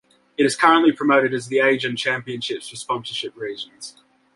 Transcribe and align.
It 0.35 0.47
is 0.47 0.55
currently 0.55 0.91
promoted 0.93 1.31
as 1.31 1.45
the 1.45 1.57
Aegon 1.57 1.95
Championships 1.95 2.69
for 2.71 2.75
sponsorship 2.75 3.37
reasons. 3.37 3.97